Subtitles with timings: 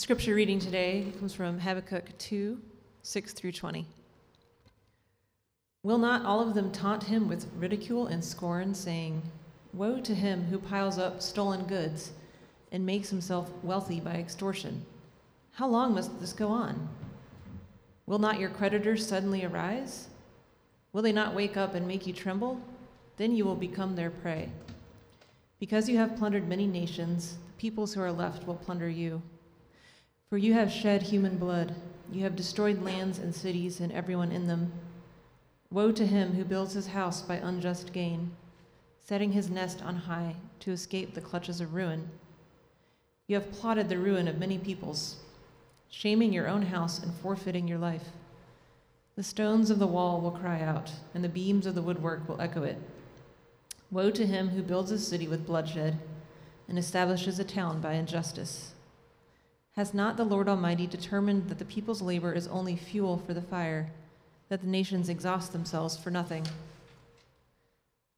[0.00, 2.58] Scripture reading today comes from Habakkuk 2
[3.02, 3.84] 6 through 20.
[5.82, 9.20] Will not all of them taunt him with ridicule and scorn, saying,
[9.74, 12.12] Woe to him who piles up stolen goods
[12.72, 14.86] and makes himself wealthy by extortion?
[15.52, 16.88] How long must this go on?
[18.06, 20.08] Will not your creditors suddenly arise?
[20.94, 22.58] Will they not wake up and make you tremble?
[23.18, 24.48] Then you will become their prey.
[25.58, 29.20] Because you have plundered many nations, the peoples who are left will plunder you.
[30.30, 31.74] For you have shed human blood,
[32.12, 34.70] you have destroyed lands and cities and everyone in them.
[35.72, 38.30] Woe to him who builds his house by unjust gain,
[39.04, 42.08] setting his nest on high to escape the clutches of ruin.
[43.26, 45.16] You have plotted the ruin of many peoples,
[45.88, 48.10] shaming your own house and forfeiting your life.
[49.16, 52.40] The stones of the wall will cry out, and the beams of the woodwork will
[52.40, 52.78] echo it.
[53.90, 55.98] Woe to him who builds a city with bloodshed
[56.68, 58.74] and establishes a town by injustice.
[59.80, 63.40] Has not the Lord Almighty determined that the people's labor is only fuel for the
[63.40, 63.90] fire,
[64.50, 66.46] that the nations exhaust themselves for nothing?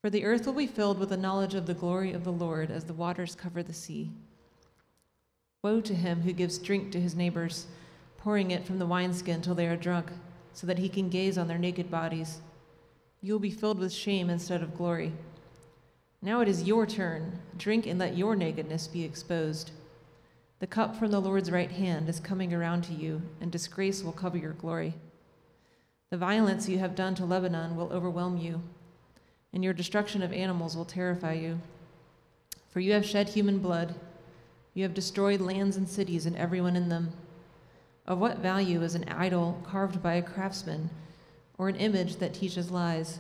[0.01, 2.73] For the earth will be filled with the knowledge of the glory of the Lord
[2.73, 4.11] as the waters cover the sea.
[5.63, 7.69] Woe to him who gives drink to his neighbors,
[8.19, 10.11] pouring it from the wineskin till they are drunk,
[10.55, 12.41] so that he can gaze on their naked bodies.
[13.21, 15.13] You will be filled with shame instead of glory.
[16.23, 17.39] Now it is your turn.
[17.57, 19.71] Drink and let your nakedness be exposed.
[20.63, 24.13] The cup from the Lord's right hand is coming around to you, and disgrace will
[24.13, 24.95] cover your glory.
[26.11, 28.63] The violence you have done to Lebanon will overwhelm you,
[29.53, 31.59] and your destruction of animals will terrify you.
[32.71, 33.97] For you have shed human blood,
[34.73, 37.11] you have destroyed lands and cities and everyone in them.
[38.07, 40.91] Of what value is an idol carved by a craftsman,
[41.59, 43.19] or an image that teaches lies?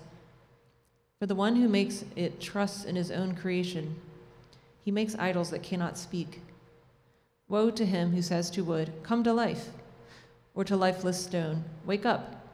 [1.18, 3.96] For the one who makes it trusts in his own creation.
[4.84, 6.40] He makes idols that cannot speak.
[7.52, 9.68] Woe to him who says to wood, Come to life,
[10.54, 12.46] or to lifeless stone, Wake up.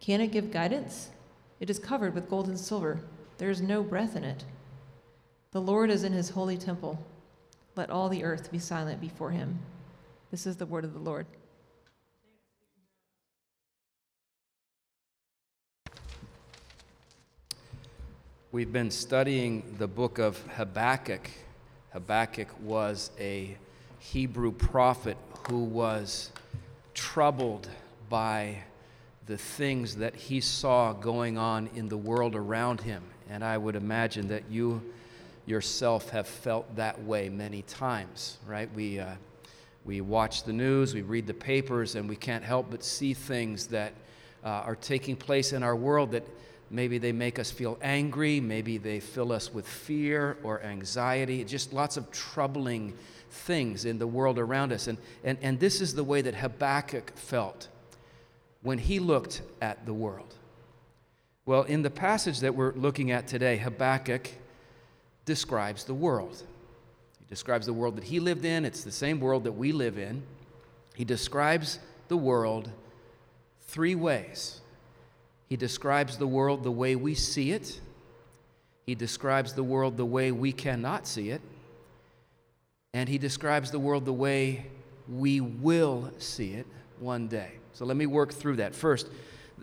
[0.00, 1.08] Can it give guidance?
[1.60, 3.00] It is covered with gold and silver.
[3.38, 4.44] There is no breath in it.
[5.52, 7.02] The Lord is in his holy temple.
[7.74, 9.60] Let all the earth be silent before him.
[10.30, 11.24] This is the word of the Lord.
[18.52, 21.30] We've been studying the book of Habakkuk.
[21.94, 23.56] Habakkuk was a
[24.12, 25.16] Hebrew prophet
[25.48, 26.30] who was
[26.92, 27.68] troubled
[28.10, 28.58] by
[29.26, 33.02] the things that he saw going on in the world around him.
[33.30, 34.82] And I would imagine that you
[35.46, 38.68] yourself have felt that way many times, right?
[38.74, 39.14] We, uh,
[39.86, 43.68] we watch the news, we read the papers, and we can't help but see things
[43.68, 43.94] that
[44.44, 46.26] uh, are taking place in our world that
[46.74, 51.72] maybe they make us feel angry, maybe they fill us with fear or anxiety, just
[51.72, 52.92] lots of troubling
[53.30, 54.88] things in the world around us.
[54.88, 57.68] And, and, and this is the way that Habakkuk felt
[58.62, 60.34] when he looked at the world.
[61.46, 64.28] Well, in the passage that we're looking at today, Habakkuk
[65.24, 66.42] describes the world.
[67.18, 69.98] He describes the world that he lived in, it's the same world that we live
[69.98, 70.22] in.
[70.94, 72.70] He describes the world
[73.62, 74.60] three ways.
[75.54, 77.80] He describes the world the way we see it,
[78.86, 81.40] he describes the world the way we cannot see it,
[82.92, 84.66] and he describes the world the way
[85.08, 86.66] we will see it
[86.98, 87.52] one day.
[87.72, 88.74] So let me work through that.
[88.74, 89.06] First,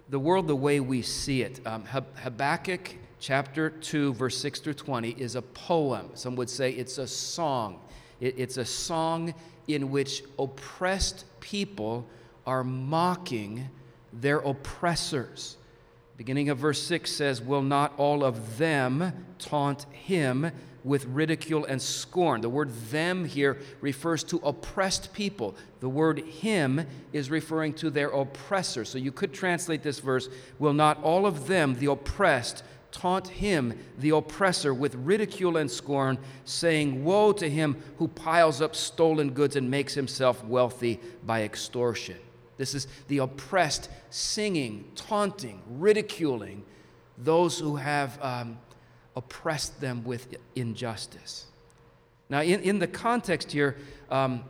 [0.08, 1.60] the world the way we see it.
[1.68, 6.12] Um, Habakkuk chapter 2, verse 6 through 20 is a poem.
[6.14, 7.82] Some would say it's a song.
[8.22, 9.34] It, it's a song
[9.68, 12.08] in which oppressed people
[12.48, 13.68] are mocking
[14.14, 15.58] their oppressors.
[16.22, 20.52] Beginning of verse 6 says, Will not all of them taunt him?
[20.84, 22.42] with ridicule and scorn.
[22.42, 25.56] The word them here refers to oppressed people.
[25.80, 28.84] The word him is referring to their oppressor.
[28.84, 30.28] So you could translate this verse
[30.58, 36.18] Will not all of them, the oppressed, taunt him, the oppressor, with ridicule and scorn,
[36.46, 42.18] saying, Woe to him who piles up stolen goods and makes himself wealthy by extortion.
[42.62, 46.64] This is the oppressed singing, taunting, ridiculing
[47.18, 48.18] those who have.
[48.22, 48.58] Um,
[49.16, 51.46] oppressed them with injustice.
[52.30, 53.78] Now, in, in the context here,
[54.10, 54.44] um,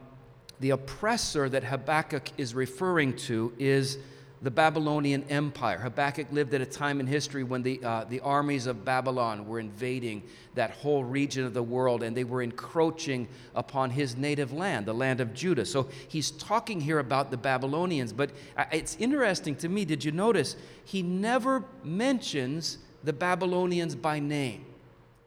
[0.59, 3.97] the oppressor that Habakkuk is referring to is
[4.41, 5.77] the Babylonian Empire.
[5.77, 9.59] Habakkuk lived at a time in history when the, uh, the armies of Babylon were
[9.59, 10.23] invading
[10.55, 14.93] that whole region of the world and they were encroaching upon his native land, the
[14.93, 15.65] land of Judah.
[15.65, 19.85] So he's talking here about the Babylonians, but uh, it's interesting to me.
[19.85, 24.65] Did you notice he never mentions the Babylonians by name.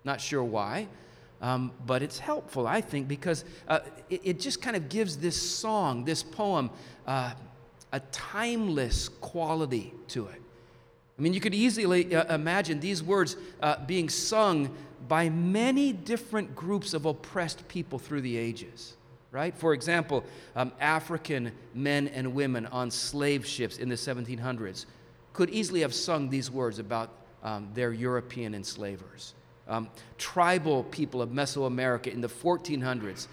[0.04, 0.88] Not sure why,
[1.42, 5.36] Um, but it's helpful, I think, because uh, it, it, just kind of gives this
[5.36, 6.70] song, this poem,
[7.06, 7.34] uh,
[7.94, 10.42] a timeless quality to it.
[11.16, 14.74] I mean, you could easily uh, imagine these words uh, being sung
[15.06, 18.96] by many different groups of oppressed people through the ages,
[19.30, 19.56] right?
[19.56, 20.24] For example,
[20.56, 24.86] um, African men and women on slave ships in the 1700s
[25.32, 27.10] could easily have sung these words about
[27.44, 29.34] um, their European enslavers.
[29.68, 29.88] Um,
[30.18, 33.28] tribal people of Mesoamerica in the 1400s,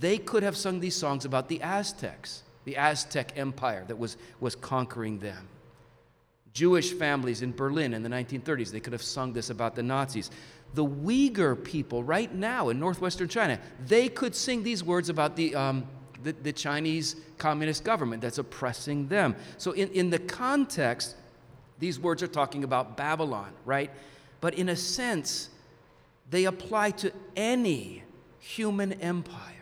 [0.00, 4.54] they could have sung these songs about the Aztecs, the Aztec Empire that was, was
[4.54, 5.48] conquering them.
[6.52, 10.30] Jewish families in Berlin in the 1930s, they could have sung this about the Nazis.
[10.74, 15.54] The Uyghur people right now in northwestern China, they could sing these words about the,
[15.54, 15.86] um,
[16.22, 19.34] the, the, Chinese communist government that's oppressing them.
[19.56, 21.16] So, in, in the context,
[21.78, 23.90] these words are talking about Babylon, right?
[24.42, 25.48] But in a sense,
[26.28, 28.02] they apply to any
[28.40, 29.57] human empire.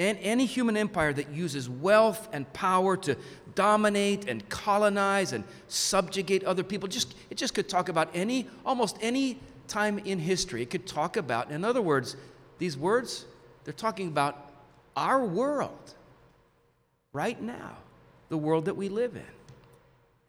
[0.00, 3.16] And any human empire that uses wealth and power to
[3.54, 6.88] dominate and colonize and subjugate other people.
[6.88, 9.38] Just, it just could talk about any, almost any
[9.68, 10.62] time in history.
[10.62, 12.16] It could talk about, in other words,
[12.58, 13.26] these words,
[13.64, 14.52] they're talking about
[14.96, 15.94] our world
[17.12, 17.76] right now,
[18.30, 19.22] the world that we live in.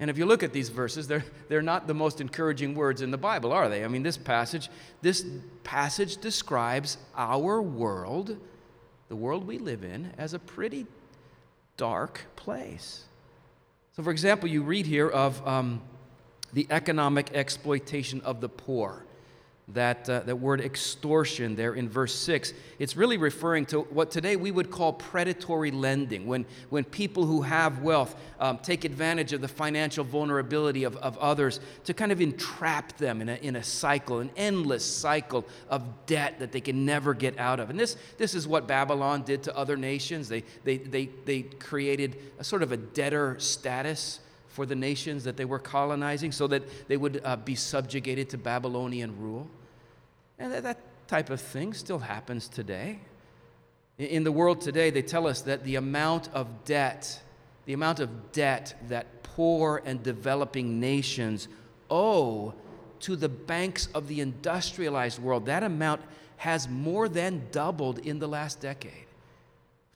[0.01, 3.09] And if you look at these verses, they're, they're not the most encouraging words in
[3.09, 3.85] the Bible, are they?
[3.85, 4.69] I mean, this passage,
[5.01, 5.25] this
[5.63, 8.38] passage describes our world,
[9.12, 10.88] the world we live in, as a pretty
[11.75, 13.04] dark place.
[13.94, 15.81] So, for example, you read here of um,
[16.54, 19.04] the economic exploitation of the poor
[19.73, 24.35] that, uh, that word extortion there in verse 6, it's really referring to what today
[24.35, 29.41] we would call predatory lending, when, when people who have wealth um, take advantage of
[29.41, 33.63] the financial vulnerability of, of others to kind of entrap them in a, in a
[33.63, 37.69] cycle, an endless cycle of debt that they can never get out of.
[37.69, 40.27] And this, this is what Babylon did to other nations.
[40.27, 44.19] They, they, they, they created a sort of a debtor status
[44.51, 48.38] for the nations that they were colonizing so that they would uh, be subjugated to
[48.38, 49.50] Babylonian rule.
[50.42, 53.00] And that, that type of thing still happens today.
[54.00, 57.22] In the world today, they tell us that the amount of debt,
[57.66, 61.48] the amount of debt that poor and developing nations
[61.92, 62.56] owe
[63.02, 66.02] to the banks of the industrialized world, that amount
[66.38, 69.06] has more than doubled in the last decade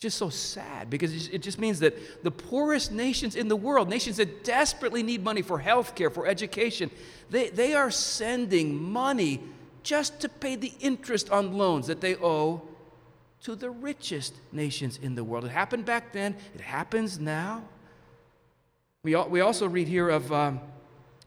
[0.05, 4.17] just so sad because it just means that the poorest nations in the world, nations
[4.17, 6.91] that desperately need money for health care, for education,
[7.31, 9.41] they, they are sending money
[9.85, 12.61] just to pay the interest on loans that they owe
[13.43, 15.45] to the richest nations in the world.
[15.45, 17.63] It happened back then, it happens now.
[19.03, 20.59] We, we also read here of um,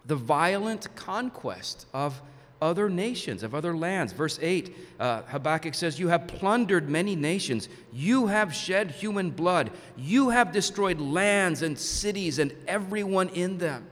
[0.05, 2.21] the violent conquest of
[2.61, 4.13] other nations, of other lands.
[4.13, 7.69] Verse 8, uh, Habakkuk says, You have plundered many nations.
[7.93, 9.71] You have shed human blood.
[9.97, 13.87] You have destroyed lands and cities and everyone in them.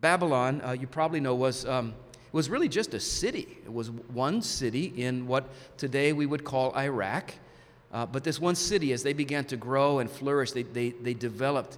[0.00, 1.94] Babylon, uh, you probably know, was, um,
[2.32, 3.58] was really just a city.
[3.64, 7.34] It was one city in what today we would call Iraq.
[7.92, 11.12] Uh, but this one city, as they began to grow and flourish, they, they, they
[11.12, 11.76] developed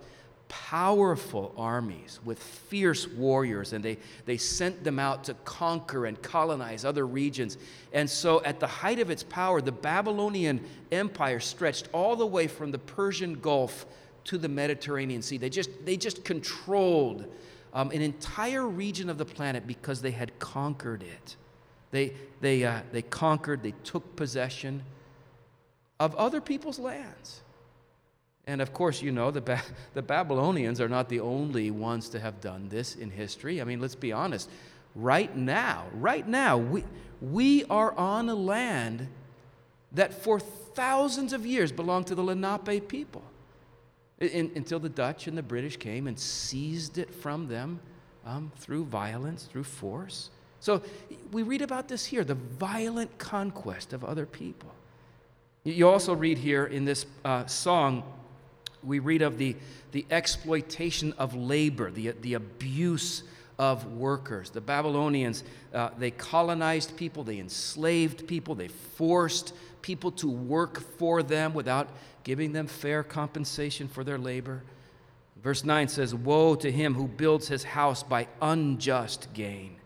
[0.49, 6.85] powerful armies with fierce warriors, and they, they sent them out to conquer and colonize
[6.85, 7.59] other regions.
[7.93, 10.61] And so, at the height of its power, the Babylonian
[10.93, 13.87] Empire stretched all the way from the Persian Gulf
[14.25, 15.39] to the Mediterranean Sea.
[15.39, 17.27] They just, they just controlled
[17.75, 21.37] um, an entire region of the planet because they had conquered it.
[21.91, 24.83] They, they, uh, they conquered, they took possession
[25.99, 27.43] of other people's lands.
[28.47, 29.63] And of course, you know, the, ba-
[29.95, 33.61] the Babylonians are not the only ones to have done this in history.
[33.61, 34.49] I mean, let's be honest.
[34.95, 36.85] Right now, right now, we,
[37.21, 39.09] we are on a land
[39.93, 43.23] that for thousands of years belonged to the Lenape people
[44.21, 47.81] in, until the Dutch and the British came and seized it from them
[48.25, 50.31] um, through violence, through force.
[50.61, 50.83] So
[51.31, 54.73] we read about this here the violent conquest of other people.
[55.65, 58.03] You also read here in this uh, song
[58.83, 59.57] we read of the,
[59.93, 63.23] the exploitation of labor, the, the abuse
[63.59, 64.51] of workers.
[64.51, 71.23] The Babylonians, uh, they colonized people, they enslaved people, they forced people to work for
[71.23, 71.89] them without
[72.25, 74.63] giving them fair compensation for their labor.
[75.43, 79.77] Verse 9 says, Woe to him who builds his house by unjust gain,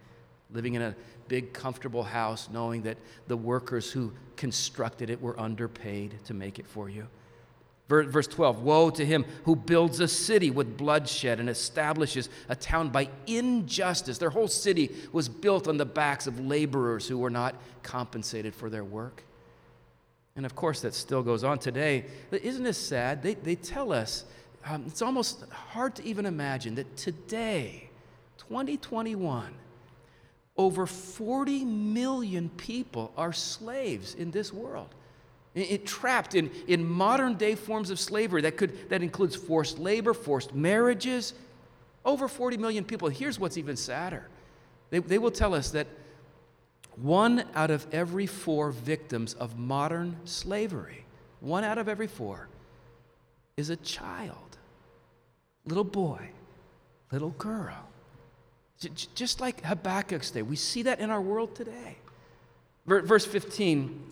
[0.50, 0.94] living in a
[1.26, 6.66] big, comfortable house, knowing that the workers who constructed it were underpaid to make it
[6.66, 7.06] for you.
[7.88, 12.90] Verse 12 Woe to him who builds a city with bloodshed and establishes a town
[12.90, 14.18] by injustice.
[14.18, 18.68] Their whole city was built on the backs of laborers who were not compensated for
[18.68, 19.24] their work.
[20.38, 22.04] And of course, that still goes on today.
[22.30, 23.24] Isn't this sad?
[23.24, 24.24] They, they tell us,
[24.64, 27.90] um, it's almost hard to even imagine that today,
[28.46, 29.52] 2021,
[30.56, 34.94] over 40 million people are slaves in this world.
[35.56, 40.14] It, trapped in, in modern day forms of slavery that, could, that includes forced labor,
[40.14, 41.34] forced marriages.
[42.04, 43.08] Over 40 million people.
[43.08, 44.28] Here's what's even sadder
[44.90, 45.88] they, they will tell us that
[47.00, 51.04] one out of every four victims of modern slavery,
[51.40, 52.48] one out of every four,
[53.56, 54.58] is a child,
[55.64, 56.30] little boy,
[57.12, 57.88] little girl.
[59.14, 60.42] Just like Habakkuk's day.
[60.42, 61.96] We see that in our world today.
[62.86, 64.08] Verse 15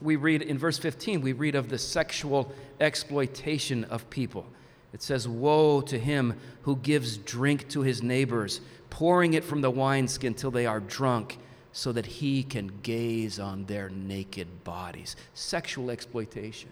[0.00, 4.44] we read in verse 15, we read of the sexual exploitation of people.
[4.92, 8.60] It says, Woe to him who gives drink to his neighbors,
[8.90, 11.38] pouring it from the wineskin till they are drunk,
[11.74, 15.16] so that he can gaze on their naked bodies.
[15.34, 16.70] Sexual exploitation.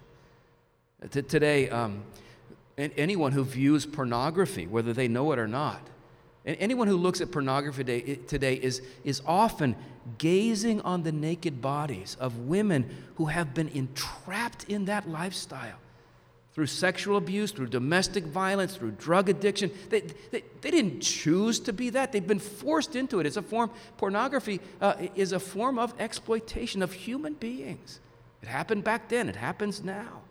[1.11, 2.03] T- today, um,
[2.77, 5.81] anyone who views pornography, whether they know it or not,
[6.45, 7.83] and anyone who looks at pornography
[8.27, 9.75] today is, is often
[10.17, 15.79] gazing on the naked bodies of women who have been entrapped in that lifestyle
[16.53, 19.71] through sexual abuse, through domestic violence, through drug addiction.
[19.89, 22.11] They, they, they didn't choose to be that.
[22.11, 23.25] They've been forced into it.
[23.25, 27.99] It's a form, pornography uh, is a form of exploitation of human beings.
[28.43, 30.21] It happened back then, it happens now.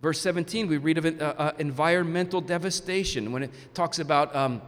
[0.00, 4.34] Verse 17, we read of uh, uh, environmental devastation when it talks about.
[4.36, 4.62] Um,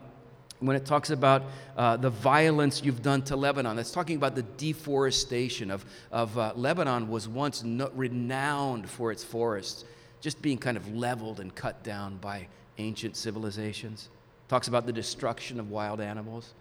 [0.60, 1.42] when it talks about
[1.76, 3.78] uh, the violence you've done to Lebanon.
[3.78, 9.22] It's talking about the deforestation of, of uh, Lebanon was once no, renowned for its
[9.22, 9.84] forests,
[10.20, 14.08] just being kind of leveled and cut down by ancient civilizations.
[14.48, 16.54] Talks about the destruction of wild animals.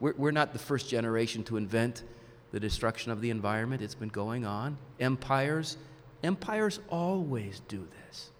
[0.00, 2.04] We're, not the first generation to invent
[2.52, 3.82] the destruction of the environment.
[3.82, 4.78] It's been going on.
[5.00, 5.76] Empires,
[6.22, 8.30] empires always do this.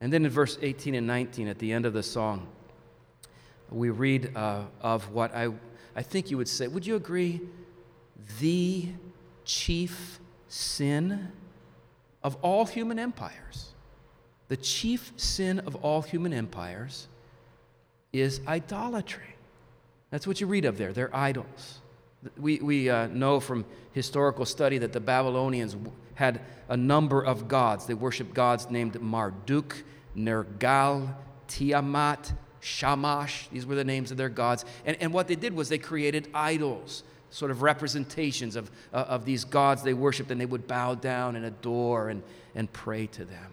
[0.00, 2.48] And then in verse 18 and 19, at the end of the song,
[3.70, 5.48] we read uh, of what I,
[5.94, 7.40] I think you would say, would you agree?
[8.40, 8.88] The
[9.44, 11.30] chief sin
[12.22, 13.70] of all human empires.
[14.48, 17.08] The chief sin of all human empires
[18.12, 19.34] is idolatry.
[20.10, 20.92] That's what you read of there.
[20.92, 21.78] They're idols.
[22.36, 25.76] We, we uh, know from historical study that the Babylonians
[26.14, 27.86] had a number of gods.
[27.86, 29.82] They worshiped gods named Marduk,
[30.16, 31.14] Nergal,
[31.48, 34.64] Tiamat, Shamash, these were the names of their gods.
[34.86, 37.02] And, and what they did was they created idols,
[37.32, 41.36] sort of representations of, uh, of these gods they worshiped, and they would bow down
[41.36, 42.22] and adore and,
[42.54, 43.50] and pray to them.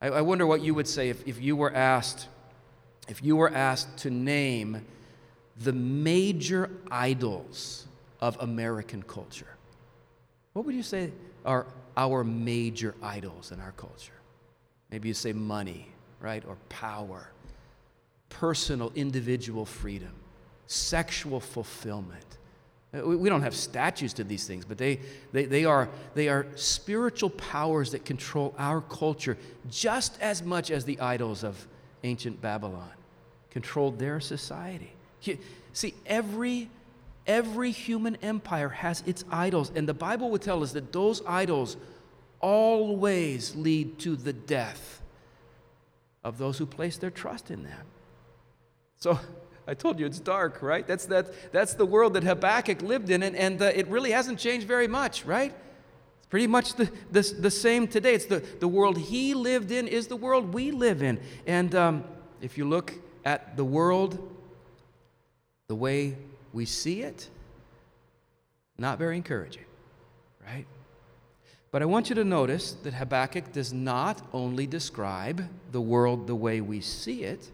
[0.00, 2.28] I, I wonder what you would say if, if you were asked,
[3.08, 4.84] if you were asked to name
[5.58, 7.86] the major idols
[8.20, 9.56] of American culture.
[10.54, 11.12] What would you say
[11.44, 11.66] are
[11.96, 14.12] our major idols in our culture?
[14.90, 15.88] Maybe you say money,
[16.20, 16.42] right?
[16.46, 17.32] Or power
[18.32, 20.12] personal, individual freedom,
[20.66, 22.38] sexual fulfillment.
[22.94, 25.00] Uh, we don't have statues to these things, but they,
[25.32, 29.38] they, they, are, they are spiritual powers that control our culture
[29.70, 31.66] just as much as the idols of
[32.04, 32.90] ancient Babylon
[33.50, 34.92] controlled their society.
[35.72, 36.68] See, every,
[37.26, 41.76] every human empire has its idols, and the Bible would tell us that those idols
[42.40, 45.00] always lead to the death
[46.24, 47.86] of those who place their trust in them.
[48.98, 49.18] So
[49.66, 50.86] I told you it's dark, right?
[50.86, 54.38] That's, that, that's the world that Habakkuk lived in, and, and uh, it really hasn't
[54.38, 55.54] changed very much, right?
[56.18, 58.14] It's pretty much the, the, the same today.
[58.14, 61.20] It's the, the world he lived in is the world we live in.
[61.46, 62.04] And um,
[62.40, 62.92] if you look
[63.24, 64.18] at the world
[65.68, 66.16] the way
[66.52, 67.28] we see it,
[68.78, 69.64] not very encouraging,
[70.44, 70.66] right?
[71.70, 76.34] But I want you to notice that Habakkuk does not only describe the world the
[76.34, 77.50] way we see it,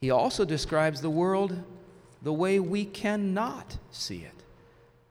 [0.00, 1.62] he also describes the world
[2.22, 4.32] the way we cannot see it.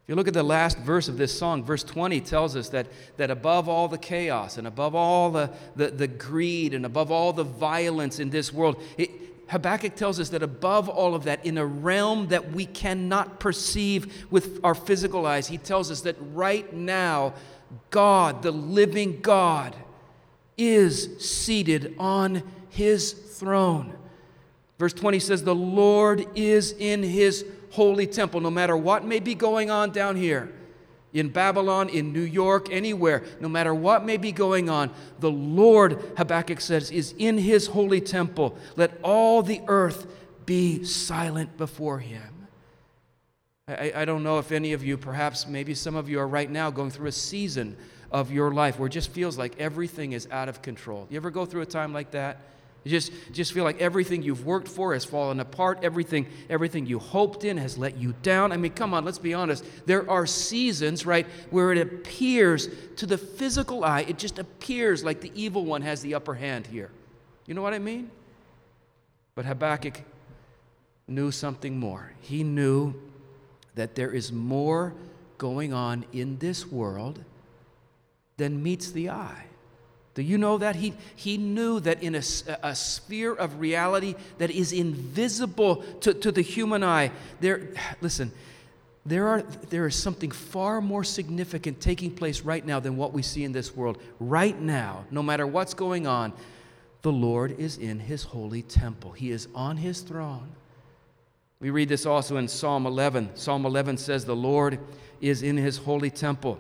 [0.08, 2.88] If you look at the last verse of this song, verse 20 tells us that,
[3.18, 7.34] that above all the chaos and above all the, the, the greed and above all
[7.34, 9.12] the violence in this world, it,
[9.50, 14.28] Habakkuk tells us that above all of that, in a realm that we cannot perceive
[14.32, 17.34] with our physical eyes, he tells us that right now,
[17.90, 19.76] God, the living God,
[20.58, 23.94] is seated on his throne.
[24.80, 28.42] Verse 20 says, The Lord is in his holy temple.
[28.42, 30.52] No matter what may be going on down here,
[31.14, 36.00] in Babylon, in New York, anywhere, no matter what may be going on, the Lord,
[36.18, 38.58] Habakkuk says, is in his holy temple.
[38.76, 40.06] Let all the earth
[40.46, 42.48] be silent before him.
[43.68, 46.50] I, I, don't know if any of you, perhaps maybe some of you are right
[46.50, 47.76] now going through a season
[48.12, 51.08] of your life where it just feels like everything is out of control.
[51.10, 52.40] You ever go through a time like that?
[52.84, 55.80] You just, just feel like everything you've worked for has fallen apart.
[55.84, 58.54] Everything, everything you hoped in has let you down.
[58.54, 59.66] I mean, come on, let's be honest.
[59.86, 65.20] There are seasons, right, where it appears to the physical eye, it just appears like
[65.20, 66.90] the evil one has the upper hand here.
[67.46, 68.10] You know what I mean?
[69.36, 70.02] But Habakkuk
[71.08, 72.14] knew something more.
[72.22, 72.96] He knew
[73.76, 74.94] that there is more
[75.38, 77.24] going on in this world
[78.38, 79.47] than meets the eye.
[80.18, 80.76] Do you know that?
[80.76, 82.24] He, he knew that in a,
[82.64, 87.68] a sphere of reality that is invisible to, to the human eye, there,
[88.02, 88.32] listen,
[89.06, 93.22] there, are, there is something far more significant taking place right now than what we
[93.22, 94.02] see in this world.
[94.20, 96.34] Right now, no matter what's going on,
[97.04, 100.50] the Lord is in his holy temple, he is on his throne.
[101.60, 103.36] We read this also in Psalm 11.
[103.36, 104.80] Psalm 11 says, The Lord
[105.22, 106.58] is in his holy temple.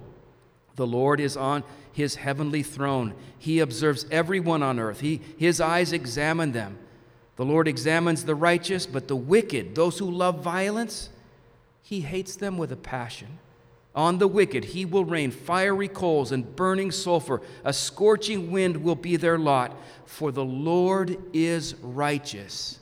[0.78, 3.14] The Lord is on his heavenly throne.
[3.38, 6.78] He observes everyone on earth, he, his eyes examine them.
[7.36, 11.10] The Lord examines the righteous, but the wicked, those who love violence,
[11.84, 13.40] he hates them with a passion.
[13.96, 17.42] On the wicked, he will rain fiery coals and burning sulfur.
[17.64, 19.76] A scorching wind will be their lot.
[20.06, 22.80] For the Lord is righteous.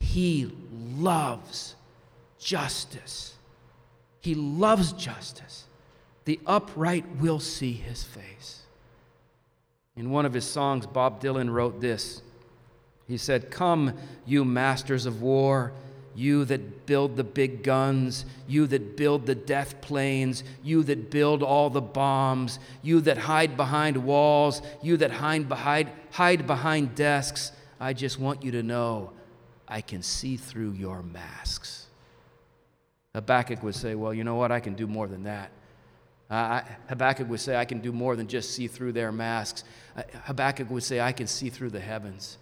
[0.00, 0.52] He
[0.98, 1.74] loves
[2.38, 3.34] justice.
[4.20, 5.64] He loves justice
[6.24, 8.62] the upright will see his face.
[9.96, 12.22] In one of his songs, Bob Dylan wrote this.
[13.06, 13.94] He said, Come,
[14.26, 15.72] you masters of war,
[16.14, 21.42] you that build the big guns, you that build the death planes, you that build
[21.42, 27.52] all the bombs, you that hide behind walls, you that hide behind, hide behind desks.
[27.78, 29.10] I just want you to know
[29.68, 31.86] I can see through your masks.
[33.14, 34.50] Habakkuk would say, Well, you know what?
[34.50, 35.50] I can do more than that.
[36.34, 39.62] Uh, Habakkuk would say, I can do more than just see through their masks.
[39.96, 42.38] Uh, Habakkuk would say, I can see through the heavens.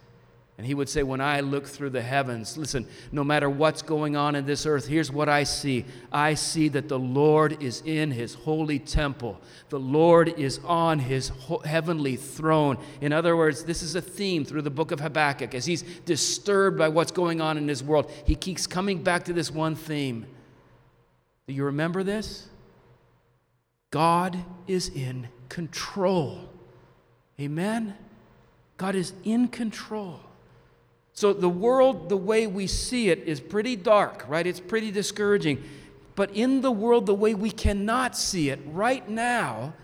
[0.57, 4.17] And he would say, When I look through the heavens, listen, no matter what's going
[4.17, 5.85] on in this earth, here's what I see.
[6.11, 11.29] I see that the Lord is in his holy temple, the Lord is on his
[11.29, 12.79] ho- heavenly throne.
[13.03, 15.55] In other words, this is a theme through the book of Habakkuk.
[15.55, 19.35] As he's disturbed by what's going on in his world, he keeps coming back to
[19.35, 20.25] this one theme.
[21.47, 22.49] Do you remember this?
[23.93, 26.49] God is in control.
[27.39, 27.95] Amen?
[28.79, 30.19] God is in control.
[31.13, 34.47] So the world, the way we see it, is pretty dark, right?
[34.47, 35.63] It's pretty discouraging.
[36.15, 39.75] But in the world, the way we cannot see it right now,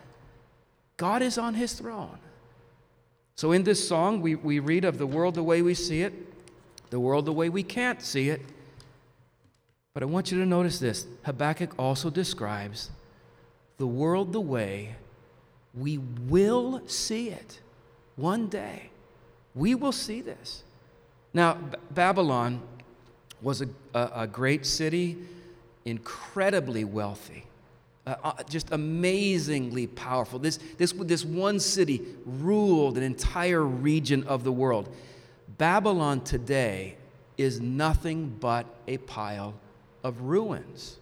[0.97, 2.19] God is on his throne.
[3.37, 6.15] So in this song, we, we read of the world the way we see it,
[6.89, 8.41] the world the way we can't see it.
[9.93, 12.91] But I want you to notice this Habakkuk also describes
[13.79, 14.97] the world the way
[15.75, 17.61] we will see it
[18.17, 18.91] one day.
[19.55, 20.65] We will see this.
[21.33, 22.61] Now, B- Babylon
[23.41, 25.17] was a, a, a, great city,
[25.85, 27.45] incredibly wealthy,
[28.07, 30.39] uh, uh, just amazingly powerful.
[30.39, 34.93] This, this, this one city ruled an entire region of the world.
[35.59, 36.97] Babylon today
[37.37, 39.55] is nothing but a pile
[40.03, 40.97] of ruins.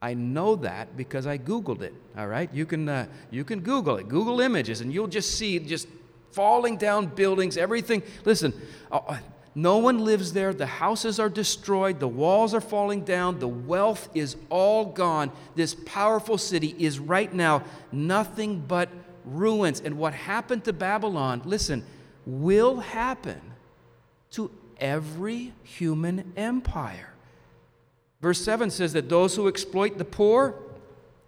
[0.00, 1.94] I know that because I Googled it.
[2.16, 4.08] All right, you can uh, you can Google it.
[4.08, 5.88] Google images, and you'll just see just
[6.30, 8.02] falling down buildings, everything.
[8.24, 8.52] Listen,
[8.92, 9.18] uh, uh,
[9.54, 10.54] no one lives there.
[10.54, 11.98] The houses are destroyed.
[11.98, 13.40] The walls are falling down.
[13.40, 15.32] The wealth is all gone.
[15.56, 18.88] This powerful city is right now nothing but
[19.24, 19.80] ruins.
[19.80, 21.42] And what happened to Babylon?
[21.44, 21.84] Listen,
[22.24, 23.40] will happen
[24.32, 27.12] to every human empire.
[28.20, 30.54] Verse 7 says that those who exploit the poor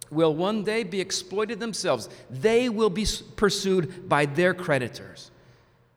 [0.09, 2.09] will one day be exploited themselves.
[2.29, 3.05] They will be
[3.37, 5.31] pursued by their creditors.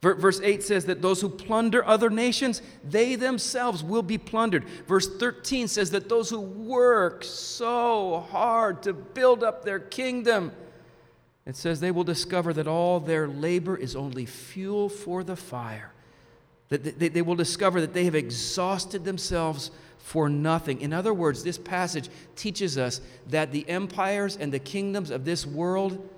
[0.01, 4.65] Verse 8 says that those who plunder other nations, they themselves will be plundered.
[4.87, 10.53] Verse 13 says that those who work so hard to build up their kingdom,
[11.47, 15.91] it says they will discover that all their labor is only fuel for the fire.
[16.69, 19.71] That they will discover that they have exhausted themselves
[20.05, 20.83] for nothing.
[20.83, 25.47] In other words, this passage teaches us that the empires and the kingdoms of this
[25.47, 26.11] world,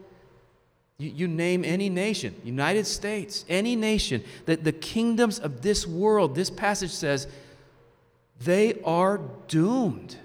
[0.99, 6.35] you, you, name any nation, United States, any nation, that the kingdoms of this world,
[6.35, 7.29] this passage says,
[8.41, 10.17] they are doomed.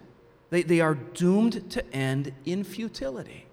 [0.49, 3.45] They, they are doomed to end in futility.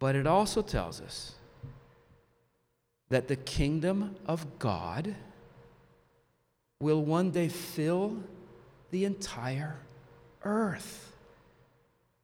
[0.00, 1.36] But it also tells us
[3.08, 5.14] that the kingdom of God
[6.80, 8.16] will one day fill
[8.90, 9.76] the entire
[10.44, 11.12] earth.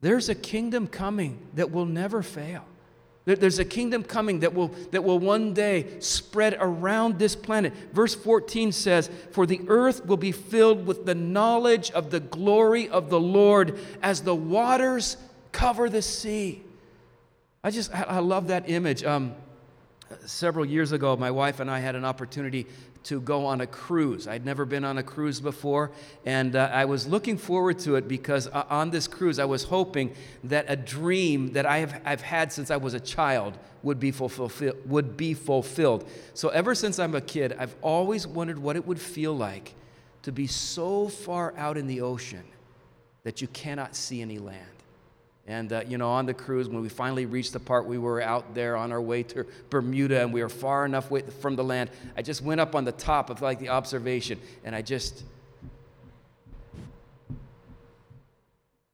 [0.00, 2.64] There's a kingdom coming that will never fail.
[3.24, 7.72] There's a kingdom coming that will, that will one day spread around this planet.
[7.92, 12.88] Verse 14 says, For the earth will be filled with the knowledge of the glory
[12.88, 15.16] of the Lord as the waters
[15.50, 16.62] cover the sea.
[17.64, 19.02] I just, I love that image.
[19.02, 19.34] Um,
[20.24, 22.66] several years ago, my wife and I had an opportunity
[23.06, 24.26] to go on a cruise.
[24.26, 25.92] I'd never been on a cruise before,
[26.24, 29.62] and uh, I was looking forward to it because uh, on this cruise, I was
[29.62, 30.12] hoping
[30.44, 34.10] that a dream that I have, I've had since I was a child would be,
[34.10, 36.08] fulfill, would be fulfilled.
[36.34, 39.74] So, ever since I'm a kid, I've always wondered what it would feel like
[40.22, 42.42] to be so far out in the ocean
[43.22, 44.75] that you cannot see any land.
[45.48, 48.20] And, uh, you know, on the cruise, when we finally reached the part we were
[48.20, 51.62] out there on our way to Bermuda and we were far enough away from the
[51.62, 55.22] land, I just went up on the top of like the observation and I just.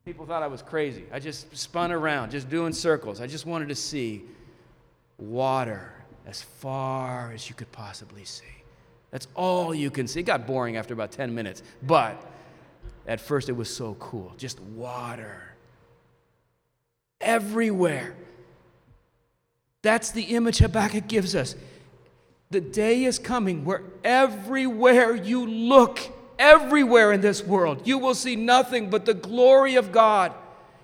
[0.05, 1.05] People thought I was crazy.
[1.11, 3.21] I just spun around, just doing circles.
[3.21, 4.23] I just wanted to see
[5.17, 5.95] water
[6.27, 8.45] as far as you could possibly see.
[9.11, 10.21] That's all you can see.
[10.21, 12.23] It got boring after about 10 minutes, but
[13.07, 14.35] at first it was so cool.
[14.37, 15.52] Just water
[17.23, 18.15] everywhere.
[19.83, 21.57] That's the image Habakkuk gives us.
[22.51, 26.01] The day is coming where everywhere you look,
[26.39, 30.33] everywhere in this world, you will see nothing but the glory of God.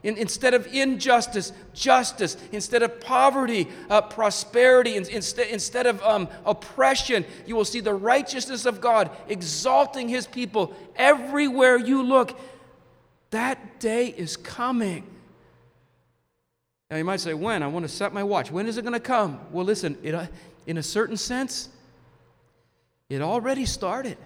[0.02, 2.36] In, instead of injustice, justice.
[2.52, 4.96] Instead of poverty, uh, prosperity.
[4.96, 10.26] In, instead, instead of um, oppression, you will see the righteousness of God exalting his
[10.26, 12.38] people everywhere you look.
[13.30, 15.04] That day is coming.
[16.90, 17.62] Now, you might say, when?
[17.62, 18.50] I want to set my watch.
[18.50, 19.40] When is it going to come?
[19.52, 20.26] Well, listen, it, uh,
[20.66, 21.68] in a certain sense,
[23.10, 24.16] it already started.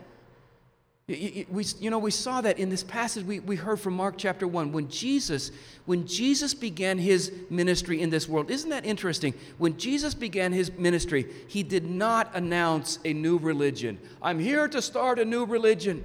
[1.09, 4.46] We, you know, we saw that in this passage we, we heard from Mark chapter
[4.46, 4.70] 1.
[4.70, 5.51] When Jesus,
[5.85, 9.35] when Jesus began his ministry in this world, isn't that interesting?
[9.59, 13.98] When Jesus began his ministry, he did not announce a new religion.
[14.22, 16.05] I'm here to start a new religion.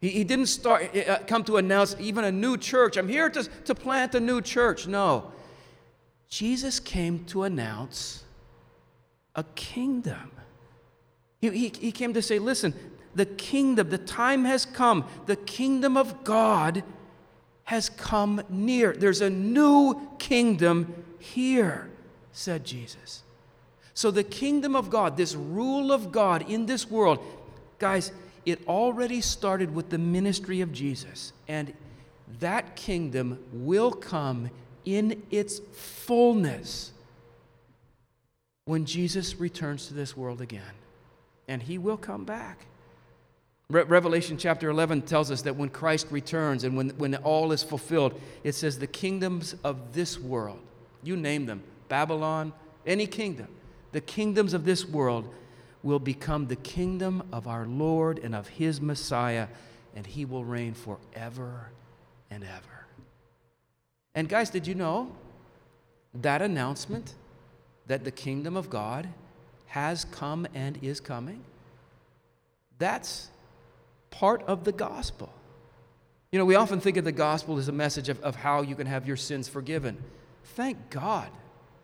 [0.00, 2.96] He, he didn't start, uh, come to announce even a new church.
[2.96, 4.88] I'm here to, to plant a new church.
[4.88, 5.30] No.
[6.32, 8.24] Jesus came to announce
[9.34, 10.30] a kingdom.
[11.42, 12.72] He, he, he, came to say, listen,
[13.14, 15.04] the kingdom, the time has come.
[15.26, 16.84] The kingdom of God
[17.64, 18.94] has come near.
[18.94, 21.90] There's a new kingdom here,
[22.32, 23.24] said Jesus.
[23.92, 27.18] So, the kingdom of God, this rule of God in this world,
[27.78, 28.10] guys,
[28.46, 31.34] it already started with the ministry of Jesus.
[31.46, 31.74] And
[32.40, 34.48] that kingdom will come
[34.84, 36.92] in its fullness
[38.64, 40.62] when Jesus returns to this world again.
[41.48, 42.66] And he will come back.
[43.68, 47.62] Re- Revelation chapter 11 tells us that when Christ returns and when, when all is
[47.62, 50.60] fulfilled, it says the kingdoms of this world,
[51.02, 52.52] you name them, Babylon,
[52.86, 53.48] any kingdom,
[53.92, 55.32] the kingdoms of this world
[55.82, 59.48] will become the kingdom of our Lord and of his Messiah,
[59.96, 61.70] and he will reign forever
[62.30, 62.81] and ever.
[64.14, 65.12] And guys, did you know
[66.14, 67.14] that announcement
[67.86, 69.08] that the kingdom of God
[69.66, 71.42] has come and is coming?
[72.78, 73.30] That's
[74.10, 75.32] part of the gospel.
[76.30, 78.74] You know, we often think of the gospel as a message of, of how you
[78.74, 80.02] can have your sins forgiven.
[80.44, 81.28] Thank God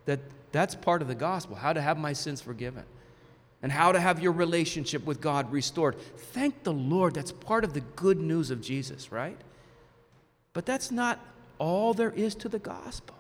[0.05, 0.21] that
[0.53, 2.85] that's part of the gospel, how to have my sins forgiven
[3.62, 5.97] and how to have your relationship with God restored.
[6.17, 9.38] Thank the Lord, that's part of the good news of Jesus, right?
[10.53, 11.19] But that's not
[11.59, 13.14] all there is to the gospel.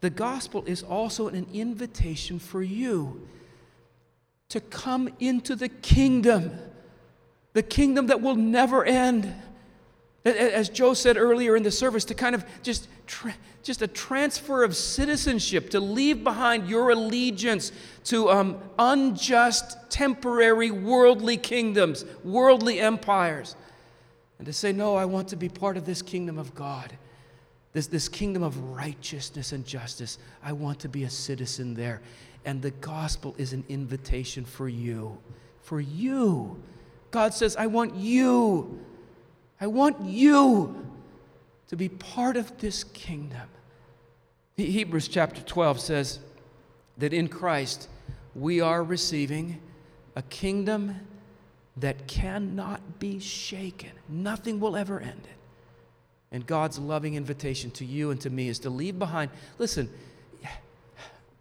[0.00, 3.28] The gospel is also an invitation for you
[4.48, 6.58] to come into the kingdom,
[7.52, 9.32] the kingdom that will never end.
[10.24, 14.64] As Joe said earlier in the service, to kind of just, tra- just a transfer
[14.64, 17.72] of citizenship, to leave behind your allegiance
[18.04, 23.56] to um, unjust, temporary, worldly kingdoms, worldly empires,
[24.38, 26.92] and to say, No, I want to be part of this kingdom of God
[27.72, 30.18] this, this kingdom of righteousness and justice.
[30.42, 32.00] I want to be a citizen there.
[32.44, 35.18] And the gospel is an invitation for you.
[35.62, 36.60] For you.
[37.10, 38.80] God says, I want you.
[39.60, 40.86] I want you
[41.68, 43.48] to be part of this kingdom.
[44.56, 46.18] Hebrews chapter 12 says
[46.98, 47.88] that in Christ
[48.34, 49.60] we are receiving
[50.14, 50.96] a kingdom
[51.76, 53.92] that cannot be shaken.
[54.08, 55.36] Nothing will ever end it.
[56.32, 59.30] And God's loving invitation to you and to me is to leave behind.
[59.58, 59.90] Listen,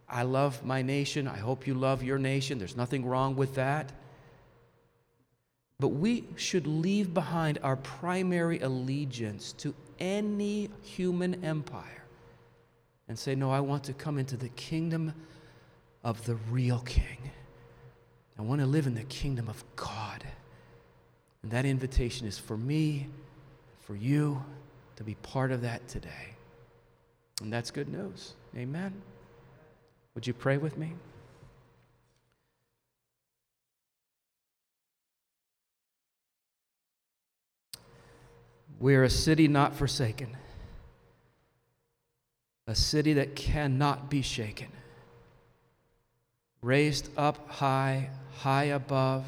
[0.10, 1.30] I love my nation.
[1.30, 2.60] I hope you love your nation.
[2.60, 3.94] There's nothing wrong with that.
[5.80, 12.04] But we should leave behind our primary allegiance to any human empire
[13.08, 15.14] and say, No, I want to come into the kingdom
[16.04, 17.32] of the real king.
[18.38, 20.26] I want to live in the kingdom of God.
[21.42, 23.08] And that invitation is for me,
[23.80, 24.44] for you
[25.02, 26.36] to be part of that today.
[27.42, 28.36] And that's good news.
[28.56, 28.94] Amen.
[30.14, 30.94] Would you pray with me?
[38.80, 40.38] We are a city not forsaken,
[42.68, 44.68] a city that cannot be shaken,
[46.62, 49.26] raised up high, high above,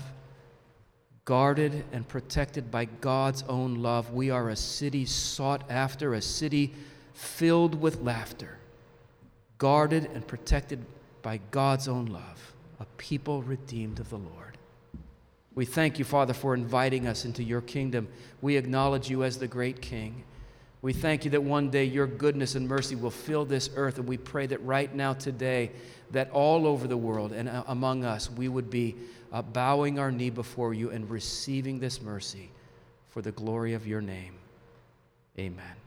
[1.26, 4.12] guarded and protected by God's own love.
[4.12, 6.74] We are a city sought after, a city
[7.14, 8.58] filled with laughter,
[9.58, 10.86] guarded and protected
[11.22, 14.58] by God's own love, a people redeemed of the Lord.
[15.56, 18.08] We thank you, Father, for inviting us into your kingdom.
[18.42, 20.24] We acknowledge you as the great King.
[20.84, 24.08] We thank you that one day your goodness and mercy will fill this earth, and
[24.08, 25.72] we pray that right now, today,
[26.12, 28.96] that all over the world and uh, among us, we would be
[29.32, 32.52] uh, bowing our knee before you and receiving this mercy
[33.12, 34.36] for the glory of your name.
[35.40, 35.83] Amen.